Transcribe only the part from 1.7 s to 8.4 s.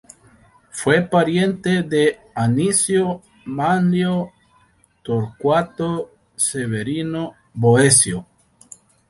de Anicio Manlio Torcuato Severino Boecio.